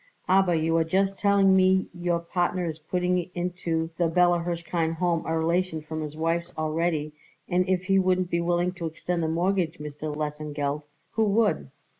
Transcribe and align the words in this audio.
"Aber 0.27 0.55
you 0.55 0.75
are 0.77 0.83
just 0.83 1.19
telling 1.19 1.55
me 1.55 1.87
your 1.93 2.17
partner 2.19 2.65
is 2.65 2.79
putting 2.79 3.29
into 3.35 3.91
the 3.99 4.07
Bella 4.07 4.39
Hirshkind 4.39 4.95
Home 4.95 5.23
a 5.27 5.37
relation 5.37 5.79
from 5.79 6.01
his 6.01 6.17
wife's 6.17 6.51
already, 6.57 7.13
and 7.47 7.69
if 7.69 7.83
he 7.83 7.99
wouldn't 7.99 8.31
be 8.31 8.41
willing 8.41 8.71
to 8.71 8.87
extend 8.87 9.21
the 9.21 9.27
mortgage, 9.27 9.77
Mr. 9.77 10.11
Lesengeld, 10.15 10.81
who 11.11 11.25
would? 11.25 11.69